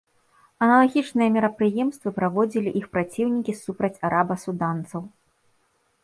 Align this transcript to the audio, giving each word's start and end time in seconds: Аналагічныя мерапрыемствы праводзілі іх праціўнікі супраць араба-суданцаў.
Аналагічныя 0.67 1.33
мерапрыемствы 1.35 2.13
праводзілі 2.19 2.69
іх 2.79 2.85
праціўнікі 2.97 3.53
супраць 3.63 4.01
араба-суданцаў. 4.09 5.01